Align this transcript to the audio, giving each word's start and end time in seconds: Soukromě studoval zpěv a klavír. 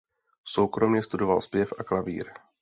Soukromě 0.47 1.03
studoval 1.03 1.41
zpěv 1.41 1.73
a 1.79 1.83
klavír. 1.83 2.31